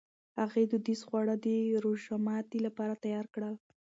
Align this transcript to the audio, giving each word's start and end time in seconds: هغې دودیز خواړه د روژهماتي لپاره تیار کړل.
هغې 0.39 0.63
دودیز 0.71 1.01
خواړه 1.07 1.35
د 1.45 1.47
روژهماتي 1.83 2.59
لپاره 2.65 2.93
تیار 3.03 3.25
کړل. 3.33 3.55